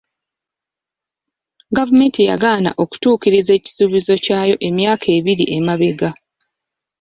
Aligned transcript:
Gavumenti 1.77 2.19
yagaana 2.29 2.69
okutuukiriza 2.83 3.51
ekisuubizo 3.57 4.13
ky'ayo 4.25 4.55
emyaka 4.67 5.07
ebiri 5.17 5.45
emabega. 5.57 6.09